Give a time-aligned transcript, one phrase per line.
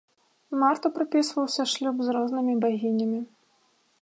[0.63, 3.19] Марту прыпісваўся шлюб з рознымі багінямі.